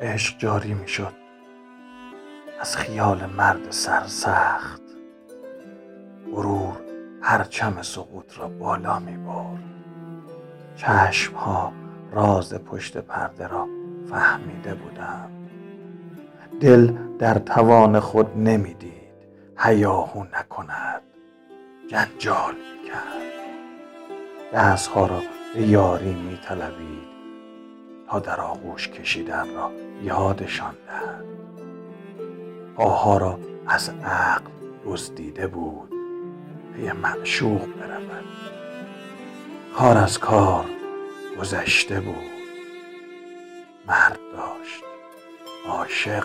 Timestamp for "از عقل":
33.66-34.50